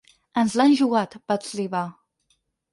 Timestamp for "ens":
0.41-0.55